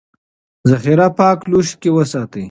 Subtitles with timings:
[0.69, 2.39] ذخیره پاک لوښي کې وساتئ.